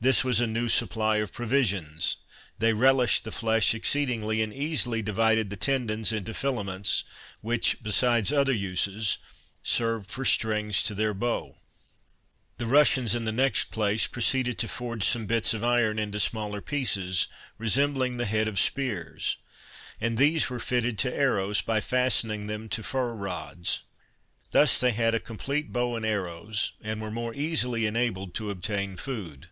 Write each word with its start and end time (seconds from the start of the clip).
This 0.00 0.22
was 0.22 0.38
a 0.40 0.46
new 0.46 0.68
supply 0.68 1.16
of 1.16 1.32
provisions; 1.32 2.18
they 2.60 2.72
relished 2.72 3.24
the 3.24 3.32
flesh 3.32 3.74
exceedingly, 3.74 4.40
and 4.42 4.54
easily 4.54 5.02
divided 5.02 5.50
the 5.50 5.56
tendons 5.56 6.12
into 6.12 6.32
filaments, 6.34 7.02
which, 7.40 7.82
besides 7.82 8.32
other 8.32 8.52
uses, 8.52 9.18
served 9.64 10.08
for 10.08 10.24
strings 10.24 10.84
to 10.84 10.94
their 10.94 11.12
bow. 11.14 11.56
The 12.58 12.66
Russians, 12.66 13.16
in 13.16 13.24
the 13.24 13.32
next 13.32 13.72
place, 13.72 14.06
proceeded 14.06 14.56
to 14.60 14.68
forge 14.68 15.02
some 15.02 15.26
bits 15.26 15.52
of 15.52 15.64
iron 15.64 15.98
into 15.98 16.20
smaller 16.20 16.60
pieces, 16.60 17.26
resembling 17.58 18.18
the 18.18 18.24
head 18.26 18.46
of 18.46 18.60
spears; 18.60 19.36
and 20.00 20.16
these 20.16 20.48
were 20.48 20.60
fitted 20.60 20.96
to 21.00 21.12
arrows, 21.12 21.60
by 21.60 21.80
fastening 21.80 22.46
them 22.46 22.68
to 22.68 22.84
fir 22.84 23.14
rods. 23.16 23.82
They 24.52 24.60
had 24.92 25.10
thus 25.14 25.20
a 25.20 25.24
complete 25.24 25.72
bow 25.72 25.96
and 25.96 26.06
arrows, 26.06 26.74
and 26.82 27.00
were 27.00 27.10
more 27.10 27.34
easily 27.34 27.84
enabled 27.84 28.32
to 28.34 28.50
obtain 28.50 28.96
food. 28.96 29.48